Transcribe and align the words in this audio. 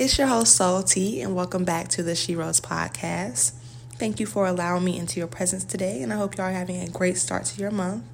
It's 0.00 0.16
your 0.16 0.28
host, 0.28 0.56
Soul 0.56 0.82
T, 0.82 1.20
and 1.20 1.34
welcome 1.34 1.66
back 1.66 1.88
to 1.88 2.02
the 2.02 2.14
She 2.14 2.34
Rose 2.34 2.58
podcast. 2.58 3.52
Thank 3.96 4.18
you 4.18 4.24
for 4.24 4.46
allowing 4.46 4.82
me 4.82 4.96
into 4.96 5.20
your 5.20 5.26
presence 5.26 5.62
today, 5.62 6.00
and 6.00 6.10
I 6.10 6.16
hope 6.16 6.38
you 6.38 6.42
are 6.42 6.52
having 6.52 6.80
a 6.80 6.88
great 6.88 7.18
start 7.18 7.44
to 7.44 7.60
your 7.60 7.70
month. 7.70 8.04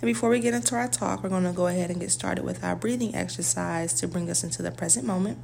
And 0.00 0.06
before 0.06 0.30
we 0.30 0.40
get 0.40 0.54
into 0.54 0.74
our 0.74 0.88
talk, 0.88 1.22
we're 1.22 1.28
going 1.28 1.44
to 1.44 1.52
go 1.52 1.66
ahead 1.66 1.90
and 1.90 2.00
get 2.00 2.10
started 2.10 2.46
with 2.46 2.64
our 2.64 2.74
breathing 2.74 3.14
exercise 3.14 3.92
to 4.00 4.08
bring 4.08 4.30
us 4.30 4.42
into 4.42 4.62
the 4.62 4.70
present 4.70 5.04
moment. 5.06 5.36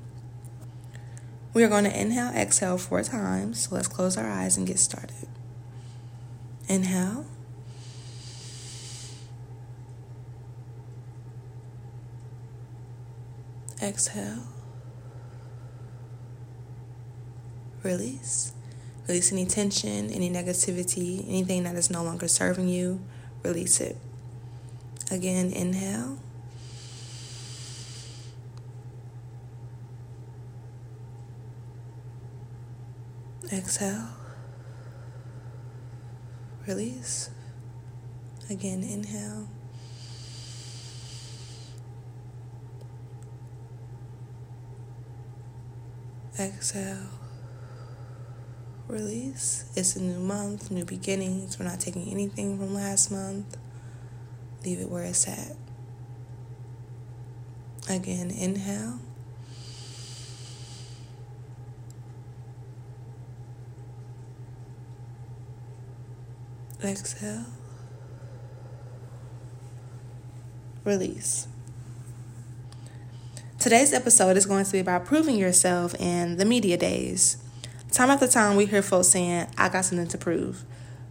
We 1.52 1.64
are 1.64 1.68
going 1.68 1.84
to 1.84 2.00
inhale, 2.00 2.32
exhale 2.34 2.78
four 2.78 3.02
times. 3.02 3.68
So 3.68 3.74
let's 3.74 3.86
close 3.86 4.16
our 4.16 4.26
eyes 4.26 4.56
and 4.56 4.66
get 4.66 4.78
started. 4.78 5.28
Inhale. 6.66 7.26
Exhale. 13.82 14.44
Release. 17.82 18.52
Release 19.08 19.32
any 19.32 19.46
tension, 19.46 20.10
any 20.10 20.30
negativity, 20.30 21.26
anything 21.28 21.64
that 21.64 21.74
is 21.74 21.90
no 21.90 22.04
longer 22.04 22.28
serving 22.28 22.68
you. 22.68 23.00
Release 23.42 23.80
it. 23.80 23.96
Again, 25.10 25.52
inhale. 25.52 26.18
Exhale. 33.52 34.08
Release. 36.68 37.30
Again, 38.48 38.84
inhale. 38.84 39.48
Exhale. 46.38 47.08
Release. 48.90 49.70
It's 49.76 49.94
a 49.94 50.02
new 50.02 50.18
month, 50.18 50.72
new 50.72 50.84
beginnings. 50.84 51.56
We're 51.56 51.64
not 51.64 51.78
taking 51.78 52.10
anything 52.10 52.58
from 52.58 52.74
last 52.74 53.12
month. 53.12 53.56
Leave 54.64 54.80
it 54.80 54.90
where 54.90 55.04
it's 55.04 55.28
at. 55.28 55.56
Again, 57.88 58.32
inhale. 58.32 58.98
Exhale. 66.82 67.46
Release. 70.82 71.46
Today's 73.60 73.92
episode 73.92 74.36
is 74.36 74.46
going 74.46 74.64
to 74.64 74.72
be 74.72 74.80
about 74.80 75.04
proving 75.04 75.36
yourself 75.36 75.94
in 76.00 76.38
the 76.38 76.44
media 76.44 76.76
days. 76.76 77.36
Time 77.90 78.10
after 78.10 78.28
time, 78.28 78.56
we 78.56 78.66
hear 78.66 78.82
folks 78.82 79.08
saying, 79.08 79.46
I 79.58 79.68
got 79.68 79.84
something 79.84 80.08
to 80.08 80.18
prove. 80.18 80.64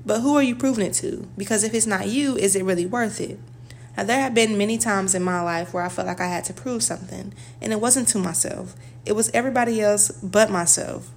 But 0.05 0.21
who 0.21 0.35
are 0.37 0.43
you 0.43 0.55
proving 0.55 0.85
it 0.85 0.93
to? 0.95 1.27
Because 1.37 1.63
if 1.63 1.73
it's 1.73 1.85
not 1.85 2.07
you, 2.07 2.37
is 2.37 2.55
it 2.55 2.63
really 2.63 2.85
worth 2.85 3.19
it? 3.19 3.39
Now, 3.97 4.03
there 4.03 4.21
have 4.21 4.33
been 4.33 4.57
many 4.57 4.77
times 4.77 5.13
in 5.13 5.21
my 5.21 5.41
life 5.41 5.73
where 5.73 5.83
I 5.83 5.89
felt 5.89 6.07
like 6.07 6.21
I 6.21 6.27
had 6.27 6.45
to 6.45 6.53
prove 6.53 6.83
something, 6.83 7.33
and 7.61 7.73
it 7.73 7.81
wasn't 7.81 8.07
to 8.09 8.17
myself, 8.17 8.75
it 9.05 9.13
was 9.13 9.29
everybody 9.31 9.81
else 9.81 10.09
but 10.23 10.49
myself. 10.49 11.11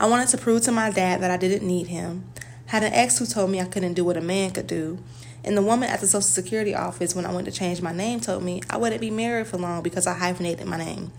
I 0.00 0.06
wanted 0.06 0.28
to 0.28 0.38
prove 0.38 0.62
to 0.62 0.72
my 0.72 0.90
dad 0.90 1.20
that 1.20 1.30
I 1.30 1.36
didn't 1.36 1.66
need 1.66 1.88
him 1.88 2.24
had 2.66 2.82
an 2.82 2.92
ex 2.92 3.18
who 3.18 3.26
told 3.26 3.50
me 3.50 3.60
I 3.60 3.66
couldn't 3.66 3.94
do 3.94 4.04
what 4.04 4.16
a 4.16 4.20
man 4.20 4.50
could 4.50 4.66
do. 4.66 4.98
And 5.44 5.56
the 5.56 5.62
woman 5.62 5.88
at 5.88 6.00
the 6.00 6.06
Social 6.06 6.22
Security 6.22 6.74
office, 6.74 7.14
when 7.14 7.26
I 7.26 7.32
went 7.32 7.44
to 7.46 7.52
change 7.52 7.82
my 7.82 7.92
name, 7.92 8.20
told 8.20 8.42
me 8.42 8.62
I 8.70 8.78
wouldn't 8.78 9.00
be 9.00 9.10
married 9.10 9.46
for 9.46 9.58
long 9.58 9.82
because 9.82 10.06
I 10.06 10.14
hyphenated 10.14 10.66
my 10.66 10.78
name. 10.78 11.12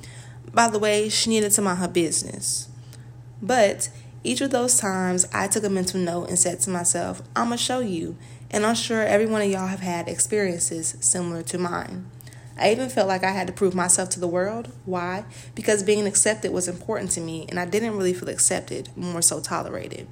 By 0.53 0.69
the 0.69 0.79
way, 0.79 1.09
she 1.09 1.29
needed 1.29 1.51
to 1.51 1.61
mind 1.61 1.79
her 1.79 1.87
business. 1.87 2.67
But 3.41 3.89
each 4.23 4.41
of 4.41 4.51
those 4.51 4.77
times, 4.77 5.27
I 5.33 5.47
took 5.47 5.63
a 5.63 5.69
mental 5.69 5.99
note 5.99 6.29
and 6.29 6.39
said 6.39 6.59
to 6.61 6.69
myself, 6.69 7.21
I'm 7.35 7.47
going 7.47 7.57
to 7.57 7.63
show 7.63 7.79
you. 7.79 8.17
And 8.51 8.65
I'm 8.65 8.75
sure 8.75 9.03
every 9.03 9.25
one 9.25 9.41
of 9.41 9.49
y'all 9.49 9.67
have 9.67 9.81
had 9.81 10.07
experiences 10.07 10.95
similar 10.99 11.41
to 11.43 11.57
mine. 11.57 12.09
I 12.57 12.71
even 12.71 12.89
felt 12.89 13.07
like 13.07 13.23
I 13.23 13.31
had 13.31 13.47
to 13.47 13.53
prove 13.53 13.75
myself 13.75 14.09
to 14.11 14.19
the 14.19 14.27
world. 14.27 14.71
Why? 14.85 15.25
Because 15.55 15.83
being 15.83 16.07
accepted 16.07 16.51
was 16.51 16.67
important 16.67 17.11
to 17.11 17.21
me, 17.21 17.45
and 17.49 17.59
I 17.59 17.65
didn't 17.65 17.97
really 17.97 18.13
feel 18.13 18.29
accepted, 18.29 18.89
more 18.95 19.21
so 19.21 19.41
tolerated. 19.41 20.07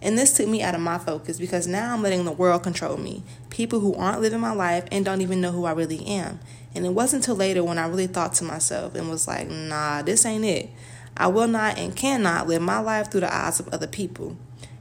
And 0.00 0.16
this 0.16 0.32
took 0.32 0.48
me 0.48 0.62
out 0.62 0.74
of 0.74 0.80
my 0.80 0.98
focus 0.98 1.38
because 1.38 1.66
now 1.66 1.92
I'm 1.92 2.02
letting 2.02 2.24
the 2.24 2.32
world 2.32 2.62
control 2.62 2.96
me. 2.96 3.22
People 3.50 3.80
who 3.80 3.94
aren't 3.94 4.20
living 4.20 4.40
my 4.40 4.52
life 4.52 4.84
and 4.92 5.04
don't 5.04 5.20
even 5.20 5.40
know 5.40 5.50
who 5.50 5.64
I 5.64 5.72
really 5.72 6.04
am. 6.06 6.38
And 6.74 6.86
it 6.86 6.90
wasn't 6.90 7.24
until 7.24 7.36
later 7.36 7.64
when 7.64 7.78
I 7.78 7.88
really 7.88 8.06
thought 8.06 8.34
to 8.34 8.44
myself 8.44 8.94
and 8.94 9.08
was 9.08 9.26
like, 9.26 9.48
nah, 9.48 10.02
this 10.02 10.24
ain't 10.24 10.44
it. 10.44 10.70
I 11.18 11.26
will 11.26 11.48
not 11.48 11.76
and 11.78 11.94
cannot 11.94 12.46
live 12.46 12.62
my 12.62 12.78
life 12.78 13.10
through 13.10 13.22
the 13.22 13.34
eyes 13.34 13.58
of 13.58 13.68
other 13.68 13.88
people. 13.88 14.36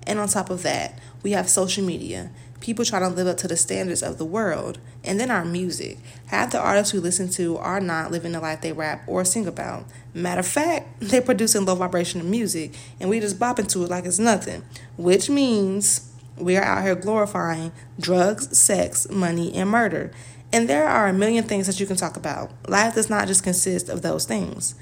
And 0.06 0.20
on 0.20 0.28
top 0.28 0.50
of 0.50 0.64
that, 0.64 0.98
we 1.24 1.32
have 1.32 1.50
social 1.50 1.84
media. 1.84 2.30
People 2.62 2.86
trying 2.86 3.02
to 3.02 3.10
live 3.10 3.28
up 3.28 3.38
to 3.38 3.48
the 3.48 3.58
standards 3.58 4.02
of 4.02 4.18
the 4.18 4.26
world. 4.26 4.80
And 5.04 5.20
then 5.20 5.32
our 5.32 5.44
music. 5.44 5.98
Half 6.28 6.52
the 6.52 6.60
artists 6.60 6.94
we 6.94 7.00
listen 7.00 7.30
to 7.32 7.58
are 7.58 7.82
not 7.82 8.12
living 8.12 8.32
the 8.32 8.40
life 8.40 8.62
they 8.62 8.72
rap 8.72 9.04
or 9.08 9.26
sing 9.26 9.48
about. 9.48 9.86
Matter 10.14 10.40
of 10.40 10.48
fact, 10.48 10.88
they're 11.00 11.22
producing 11.22 11.66
low 11.66 11.76
vibrational 11.76 12.26
music 12.26 12.74
and 13.00 13.10
we 13.10 13.20
just 13.20 13.40
bop 13.40 13.60
into 13.60 13.84
it 13.84 13.90
like 13.90 14.06
it's 14.06 14.20
nothing. 14.20 14.64
Which 14.96 15.30
means 15.30 16.12
we 16.38 16.56
are 16.56 16.64
out 16.64 16.84
here 16.84 16.96
glorifying 16.96 17.72
drugs, 18.00 18.58
sex, 18.58 19.10
money, 19.10 19.54
and 19.54 19.70
murder. 19.70 20.12
And 20.54 20.70
there 20.70 20.88
are 20.88 21.08
a 21.08 21.14
million 21.14 21.44
things 21.44 21.68
that 21.68 21.80
you 21.80 21.86
can 21.86 21.98
talk 21.98 22.16
about. 22.16 22.52
Life 22.70 22.96
does 22.96 23.10
not 23.10 23.28
just 23.28 23.44
consist 23.44 23.90
of 23.90 24.02
those 24.02 24.26
things. 24.26 24.76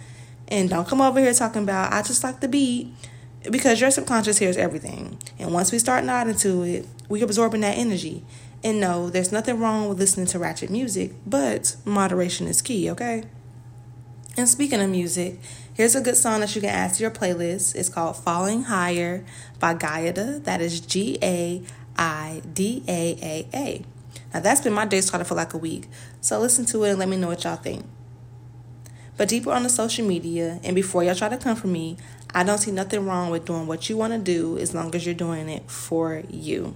And 0.48 0.70
don't 0.70 0.88
come 0.88 1.02
over 1.02 1.20
here 1.20 1.34
talking 1.34 1.64
about, 1.64 1.92
I 1.94 2.02
just 2.02 2.24
like 2.24 2.40
the 2.40 2.48
beat, 2.48 2.94
because 3.50 3.82
your 3.82 3.92
subconscious 3.92 4.38
hears 4.38 4.58
everything. 4.58 5.18
And 5.40 5.54
once 5.54 5.72
we 5.72 5.80
start 5.80 6.04
nodding 6.04 6.36
to 6.38 6.64
it, 6.64 6.88
we're 7.10 7.24
absorbing 7.24 7.62
that 7.62 7.78
energy. 7.78 8.24
And 8.64 8.80
no, 8.80 9.10
there's 9.10 9.32
nothing 9.32 9.60
wrong 9.60 9.88
with 9.88 10.00
listening 10.00 10.26
to 10.28 10.40
ratchet 10.40 10.70
music, 10.70 11.14
but 11.26 11.76
moderation 11.86 12.48
is 12.48 12.62
key, 12.62 12.90
okay? 12.90 13.24
And 14.38 14.50
speaking 14.50 14.82
of 14.82 14.90
music, 14.90 15.40
here's 15.74 15.96
a 15.96 16.02
good 16.02 16.18
song 16.18 16.42
that 16.42 16.56
you 16.56 16.62
can 16.62 16.72
add 16.72 16.94
to 16.96 17.02
your 17.02 17.12
playlist. 17.12 17.76
It's 17.76 17.90
called 17.90 18.18
Falling 18.18 18.64
Higher 18.64 19.24
by 19.60 19.76
Gaidaa. 19.76 20.44
That 20.44 20.62
is 20.62 20.82
G 20.82 21.18
A 21.22 21.64
I 21.98 22.42
D 22.54 22.84
A 22.88 23.18
A 23.22 23.48
A. 23.54 23.86
Now, 24.34 24.42
that's 24.42 24.60
been 24.62 24.74
my 24.74 24.86
day 24.86 25.00
started 25.00 25.26
for 25.26 25.36
like 25.36 25.54
a 25.54 25.58
week. 25.58 25.88
So 26.20 26.40
listen 26.40 26.66
to 26.66 26.84
it 26.84 26.90
and 26.90 27.00
let 27.00 27.08
me 27.08 27.16
know 27.16 27.28
what 27.28 27.44
y'all 27.46 27.56
think. 27.56 27.86
But 29.18 29.30
deeper 29.30 29.52
on 29.52 29.64
the 29.64 29.70
social 29.70 30.06
media, 30.06 30.60
and 30.64 30.76
before 30.76 31.04
y'all 31.04 31.16
try 31.16 31.30
to 31.30 31.38
come 31.38 31.56
for 31.56 31.68
me, 31.68 31.98
I 32.34 32.44
don't 32.44 32.58
see 32.58 32.72
nothing 32.72 33.06
wrong 33.06 33.30
with 33.30 33.46
doing 33.46 33.66
what 33.66 33.90
you 33.90 33.96
want 33.96 34.14
to 34.14 34.20
do 34.20 34.58
as 34.58 34.74
long 34.74 34.94
as 34.94 35.06
you're 35.06 35.16
doing 35.16 35.48
it 35.48 35.70
for 35.72 36.24
you. 36.30 36.76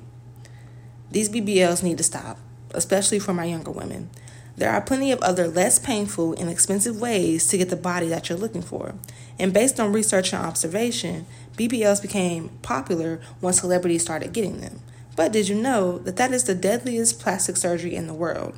These 1.11 1.29
BBLs 1.29 1.83
need 1.83 1.97
to 1.97 2.03
stop, 2.03 2.37
especially 2.71 3.19
for 3.19 3.33
my 3.33 3.45
younger 3.45 3.71
women. 3.71 4.09
There 4.55 4.69
are 4.69 4.81
plenty 4.81 5.11
of 5.11 5.21
other 5.21 5.47
less 5.47 5.79
painful 5.79 6.33
and 6.33 6.49
expensive 6.49 6.99
ways 6.99 7.47
to 7.47 7.57
get 7.57 7.69
the 7.69 7.75
body 7.75 8.07
that 8.09 8.29
you're 8.29 8.37
looking 8.37 8.61
for. 8.61 8.95
And 9.39 9.53
based 9.53 9.79
on 9.79 9.93
research 9.93 10.33
and 10.33 10.45
observation, 10.45 11.25
BBLs 11.57 12.01
became 12.01 12.49
popular 12.61 13.21
when 13.39 13.53
celebrities 13.53 14.01
started 14.01 14.33
getting 14.33 14.59
them. 14.59 14.81
But 15.15 15.31
did 15.31 15.49
you 15.49 15.55
know 15.55 15.97
that 15.99 16.17
that 16.17 16.31
is 16.31 16.43
the 16.43 16.55
deadliest 16.55 17.19
plastic 17.19 17.57
surgery 17.57 17.95
in 17.95 18.07
the 18.07 18.13
world? 18.13 18.57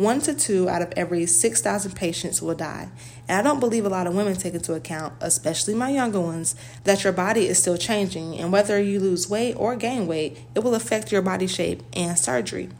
One 0.00 0.22
to 0.22 0.32
two 0.32 0.66
out 0.66 0.80
of 0.80 0.94
every 0.96 1.26
6,000 1.26 1.94
patients 1.94 2.40
will 2.40 2.54
die. 2.54 2.88
And 3.28 3.38
I 3.38 3.42
don't 3.42 3.60
believe 3.60 3.84
a 3.84 3.90
lot 3.90 4.06
of 4.06 4.14
women 4.14 4.34
take 4.34 4.54
into 4.54 4.72
account, 4.72 5.12
especially 5.20 5.74
my 5.74 5.90
younger 5.90 6.22
ones, 6.22 6.54
that 6.84 7.04
your 7.04 7.12
body 7.12 7.46
is 7.46 7.58
still 7.58 7.76
changing. 7.76 8.38
And 8.38 8.50
whether 8.50 8.80
you 8.80 8.98
lose 8.98 9.28
weight 9.28 9.56
or 9.56 9.76
gain 9.76 10.06
weight, 10.06 10.38
it 10.54 10.60
will 10.60 10.74
affect 10.74 11.12
your 11.12 11.20
body 11.20 11.46
shape 11.46 11.82
and 11.92 12.18
surgery. 12.18 12.70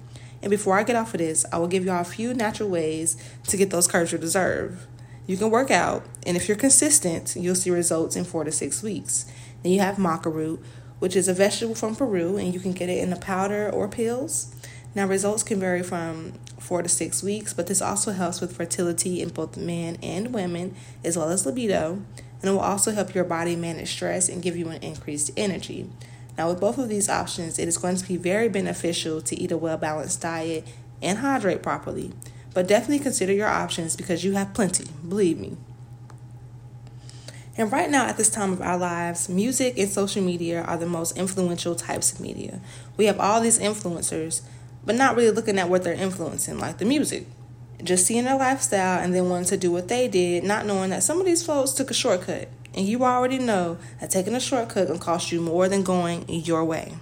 And 0.40 0.48
before 0.48 0.78
I 0.78 0.82
get 0.82 0.96
off 0.96 1.12
of 1.12 1.18
this, 1.18 1.44
I 1.52 1.58
will 1.58 1.68
give 1.68 1.84
y'all 1.84 2.00
a 2.00 2.04
few 2.04 2.32
natural 2.32 2.70
ways 2.70 3.22
to 3.48 3.58
get 3.58 3.68
those 3.68 3.86
curves 3.86 4.12
you 4.12 4.16
deserve. 4.16 4.86
You 5.26 5.36
can 5.36 5.50
work 5.50 5.70
out, 5.70 6.06
and 6.24 6.38
if 6.38 6.48
you're 6.48 6.56
consistent, 6.56 7.36
you'll 7.36 7.54
see 7.54 7.70
results 7.70 8.16
in 8.16 8.24
four 8.24 8.44
to 8.44 8.50
six 8.50 8.82
weeks. 8.82 9.30
Then 9.62 9.72
you 9.72 9.80
have 9.80 9.96
maca 9.96 10.32
root, 10.32 10.64
which 11.00 11.14
is 11.14 11.28
a 11.28 11.34
vegetable 11.34 11.74
from 11.74 11.96
Peru, 11.96 12.38
and 12.38 12.54
you 12.54 12.60
can 12.60 12.72
get 12.72 12.88
it 12.88 13.02
in 13.02 13.12
a 13.12 13.16
powder 13.16 13.68
or 13.68 13.88
pills. 13.88 14.54
Now, 14.94 15.06
results 15.06 15.42
can 15.42 15.60
vary 15.60 15.82
from 15.82 16.32
four 16.58 16.82
to 16.82 16.88
six 16.88 17.22
weeks, 17.22 17.54
but 17.54 17.68
this 17.68 17.80
also 17.80 18.12
helps 18.12 18.40
with 18.40 18.56
fertility 18.56 19.22
in 19.22 19.28
both 19.28 19.56
men 19.56 19.98
and 20.02 20.34
women, 20.34 20.74
as 21.04 21.16
well 21.16 21.30
as 21.30 21.46
libido, 21.46 22.02
and 22.40 22.48
it 22.48 22.52
will 22.52 22.58
also 22.60 22.92
help 22.92 23.14
your 23.14 23.24
body 23.24 23.54
manage 23.54 23.92
stress 23.92 24.28
and 24.28 24.42
give 24.42 24.56
you 24.56 24.68
an 24.68 24.82
increased 24.82 25.30
energy. 25.36 25.88
Now, 26.36 26.48
with 26.48 26.60
both 26.60 26.78
of 26.78 26.88
these 26.88 27.08
options, 27.08 27.58
it 27.58 27.68
is 27.68 27.76
going 27.76 27.96
to 27.96 28.06
be 28.06 28.16
very 28.16 28.48
beneficial 28.48 29.20
to 29.22 29.36
eat 29.36 29.52
a 29.52 29.56
well 29.56 29.76
balanced 29.76 30.22
diet 30.22 30.66
and 31.02 31.18
hydrate 31.18 31.62
properly. 31.62 32.12
But 32.52 32.66
definitely 32.66 32.98
consider 32.98 33.32
your 33.32 33.48
options 33.48 33.94
because 33.94 34.24
you 34.24 34.32
have 34.32 34.54
plenty, 34.54 34.86
believe 35.06 35.38
me. 35.38 35.56
And 37.56 37.70
right 37.70 37.90
now, 37.90 38.06
at 38.06 38.16
this 38.16 38.30
time 38.30 38.52
of 38.52 38.62
our 38.62 38.78
lives, 38.78 39.28
music 39.28 39.78
and 39.78 39.88
social 39.88 40.22
media 40.22 40.62
are 40.62 40.78
the 40.78 40.86
most 40.86 41.16
influential 41.16 41.74
types 41.74 42.12
of 42.12 42.20
media. 42.20 42.60
We 42.96 43.04
have 43.04 43.20
all 43.20 43.40
these 43.40 43.58
influencers 43.58 44.42
but 44.84 44.94
not 44.94 45.16
really 45.16 45.30
looking 45.30 45.58
at 45.58 45.68
what 45.68 45.84
they're 45.84 45.94
influencing, 45.94 46.58
like 46.58 46.78
the 46.78 46.84
music. 46.84 47.26
just 47.82 48.06
seeing 48.06 48.24
their 48.24 48.36
lifestyle 48.36 49.02
and 49.02 49.14
then 49.14 49.28
wanting 49.28 49.46
to 49.46 49.56
do 49.56 49.70
what 49.70 49.88
they 49.88 50.06
did, 50.06 50.44
not 50.44 50.66
knowing 50.66 50.90
that 50.90 51.02
some 51.02 51.18
of 51.18 51.26
these 51.26 51.44
folks 51.44 51.72
took 51.72 51.90
a 51.90 51.94
shortcut. 51.94 52.48
And 52.74 52.86
you 52.86 53.02
already 53.04 53.38
know 53.38 53.78
that 54.00 54.10
taking 54.10 54.34
a 54.34 54.40
shortcut 54.40 54.88
can 54.88 54.98
cost 54.98 55.32
you 55.32 55.40
more 55.40 55.68
than 55.68 55.82
going 55.82 56.28
your 56.28 56.64
way. 56.64 56.94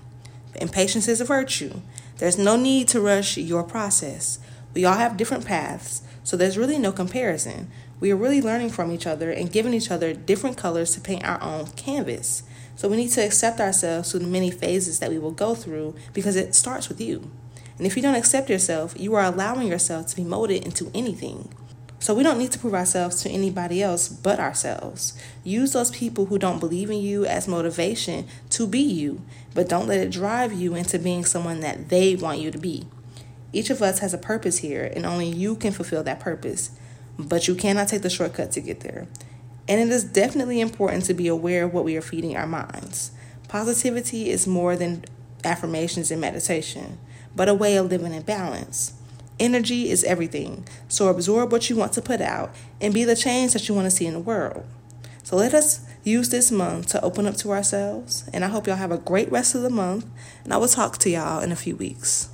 Impatience 0.60 1.08
is 1.08 1.20
a 1.20 1.24
virtue. 1.24 1.80
There's 2.18 2.38
no 2.38 2.56
need 2.56 2.88
to 2.88 3.00
rush 3.00 3.36
your 3.36 3.62
process. 3.62 4.38
We 4.74 4.84
all 4.84 4.94
have 4.94 5.16
different 5.16 5.44
paths, 5.44 6.02
so 6.24 6.36
there's 6.36 6.58
really 6.58 6.78
no 6.78 6.92
comparison. 6.92 7.70
We 8.00 8.12
are 8.12 8.16
really 8.16 8.40
learning 8.40 8.70
from 8.70 8.92
each 8.92 9.06
other 9.06 9.30
and 9.30 9.52
giving 9.52 9.74
each 9.74 9.90
other 9.90 10.14
different 10.14 10.56
colors 10.56 10.92
to 10.92 11.00
paint 11.00 11.24
our 11.24 11.42
own 11.42 11.66
canvas. 11.72 12.44
So 12.76 12.88
we 12.88 12.96
need 12.96 13.10
to 13.10 13.24
accept 13.24 13.60
ourselves 13.60 14.10
through 14.10 14.20
the 14.20 14.26
many 14.28 14.52
phases 14.52 15.00
that 15.00 15.10
we 15.10 15.18
will 15.18 15.32
go 15.32 15.56
through 15.56 15.96
because 16.12 16.36
it 16.36 16.54
starts 16.54 16.88
with 16.88 17.00
you. 17.00 17.28
And 17.78 17.86
if 17.86 17.96
you 17.96 18.02
don't 18.02 18.16
accept 18.16 18.50
yourself, 18.50 18.94
you 18.98 19.14
are 19.14 19.24
allowing 19.24 19.68
yourself 19.68 20.08
to 20.08 20.16
be 20.16 20.24
molded 20.24 20.64
into 20.64 20.90
anything. 20.94 21.54
So 22.00 22.14
we 22.14 22.22
don't 22.22 22.38
need 22.38 22.52
to 22.52 22.58
prove 22.58 22.74
ourselves 22.74 23.22
to 23.22 23.30
anybody 23.30 23.82
else 23.82 24.08
but 24.08 24.38
ourselves. 24.38 25.20
Use 25.42 25.72
those 25.72 25.90
people 25.90 26.26
who 26.26 26.38
don't 26.38 26.60
believe 26.60 26.90
in 26.90 26.98
you 26.98 27.24
as 27.24 27.48
motivation 27.48 28.26
to 28.50 28.66
be 28.66 28.80
you, 28.80 29.22
but 29.54 29.68
don't 29.68 29.88
let 29.88 29.98
it 29.98 30.10
drive 30.10 30.52
you 30.52 30.74
into 30.74 30.98
being 30.98 31.24
someone 31.24 31.60
that 31.60 31.88
they 31.88 32.14
want 32.14 32.40
you 32.40 32.50
to 32.50 32.58
be. 32.58 32.86
Each 33.52 33.70
of 33.70 33.82
us 33.82 33.98
has 34.00 34.14
a 34.14 34.18
purpose 34.18 34.58
here, 34.58 34.92
and 34.94 35.06
only 35.06 35.28
you 35.28 35.56
can 35.56 35.72
fulfill 35.72 36.02
that 36.04 36.20
purpose. 36.20 36.70
But 37.18 37.48
you 37.48 37.54
cannot 37.54 37.88
take 37.88 38.02
the 38.02 38.10
shortcut 38.10 38.52
to 38.52 38.60
get 38.60 38.80
there. 38.80 39.08
And 39.66 39.80
it 39.80 39.88
is 39.88 40.04
definitely 40.04 40.60
important 40.60 41.04
to 41.06 41.14
be 41.14 41.26
aware 41.26 41.64
of 41.64 41.74
what 41.74 41.84
we 41.84 41.96
are 41.96 42.02
feeding 42.02 42.36
our 42.36 42.46
minds. 42.46 43.10
Positivity 43.48 44.30
is 44.30 44.46
more 44.46 44.76
than 44.76 45.04
affirmations 45.44 46.10
and 46.10 46.20
meditation, 46.20 46.98
but 47.38 47.48
a 47.48 47.54
way 47.54 47.76
of 47.76 47.88
living 47.88 48.12
in 48.12 48.22
balance. 48.22 48.92
Energy 49.38 49.88
is 49.88 50.02
everything, 50.02 50.66
so 50.88 51.06
absorb 51.06 51.52
what 51.52 51.70
you 51.70 51.76
want 51.76 51.92
to 51.92 52.02
put 52.02 52.20
out 52.20 52.52
and 52.80 52.92
be 52.92 53.04
the 53.04 53.14
change 53.14 53.52
that 53.52 53.68
you 53.68 53.74
want 53.76 53.86
to 53.86 53.92
see 53.92 54.06
in 54.06 54.12
the 54.12 54.18
world. 54.18 54.66
So 55.22 55.36
let 55.36 55.54
us 55.54 55.86
use 56.02 56.30
this 56.30 56.50
month 56.50 56.88
to 56.88 57.00
open 57.00 57.26
up 57.26 57.36
to 57.36 57.52
ourselves, 57.52 58.28
and 58.32 58.44
I 58.44 58.48
hope 58.48 58.66
y'all 58.66 58.74
have 58.74 58.90
a 58.90 58.98
great 58.98 59.30
rest 59.30 59.54
of 59.54 59.62
the 59.62 59.70
month, 59.70 60.04
and 60.42 60.52
I 60.52 60.56
will 60.56 60.66
talk 60.66 60.98
to 60.98 61.10
y'all 61.10 61.40
in 61.40 61.52
a 61.52 61.56
few 61.56 61.76
weeks. 61.76 62.28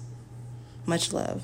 Much 0.86 1.12
love. 1.12 1.42